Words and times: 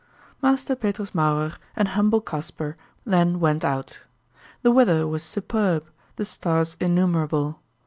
Master 0.41 0.75
Petrus 0.75 1.11
Mauerer 1.13 1.57
and 1.75 1.89
humble 1.89 2.21
Kasper 2.21 2.75
then 3.05 3.39
went 3.39 3.63
out. 3.63 4.05
The 4.63 4.71
weather 4.71 5.05
was 5.07 5.21
superb, 5.21 5.85
the 6.15 6.25
stars 6.25 6.75
innumerable. 6.79 7.59